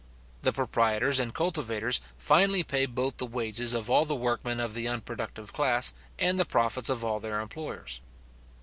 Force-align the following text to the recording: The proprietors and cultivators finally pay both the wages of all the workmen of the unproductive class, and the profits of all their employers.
The 0.41 0.51
proprietors 0.51 1.19
and 1.19 1.31
cultivators 1.31 2.01
finally 2.17 2.63
pay 2.63 2.87
both 2.87 3.17
the 3.17 3.27
wages 3.27 3.75
of 3.75 3.87
all 3.87 4.03
the 4.03 4.15
workmen 4.15 4.59
of 4.59 4.73
the 4.73 4.87
unproductive 4.87 5.53
class, 5.53 5.93
and 6.17 6.39
the 6.39 6.43
profits 6.45 6.89
of 6.89 7.03
all 7.05 7.19
their 7.19 7.39
employers. 7.39 8.01